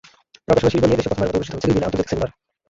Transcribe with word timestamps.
প্রকাশনা 0.47 0.71
শিল্প 0.73 0.85
নিয়ে 0.85 0.99
দেশে 0.99 1.09
প্রথমবারের 1.09 1.31
মতো 1.33 1.39
অনুষ্ঠিত 1.39 1.55
হচ্ছে 1.55 1.67
দুই 1.67 1.73
দিনের 1.75 1.87
আন্তর্জাতিক 1.87 2.09
সেমিনার। 2.11 2.31